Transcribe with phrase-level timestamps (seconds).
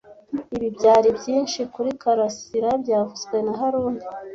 [0.55, 4.01] Ibi byari byinshi kuri Karasira byavuzwe na haruna